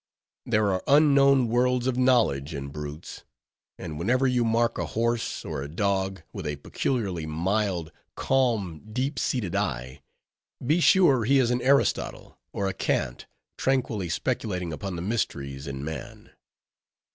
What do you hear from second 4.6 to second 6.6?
a horse, or a dog, with a